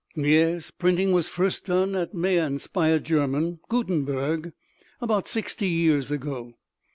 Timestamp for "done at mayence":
1.67-2.65